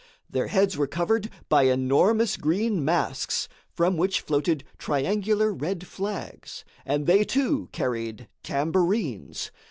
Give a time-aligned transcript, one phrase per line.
[0.27, 7.05] Their heads were covered by enormous green masks, from which floated triangular red flags, and
[7.05, 9.51] they, too, carried tambourines.